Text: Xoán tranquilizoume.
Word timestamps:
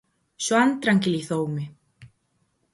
Xoán 0.45 0.69
tranquilizoume. 0.83 1.63